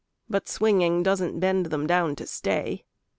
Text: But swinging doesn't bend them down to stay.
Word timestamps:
But 0.27 0.49
swinging 0.49 1.03
doesn't 1.03 1.39
bend 1.39 1.67
them 1.67 1.85
down 1.85 2.15
to 2.15 2.25
stay. 2.25 2.85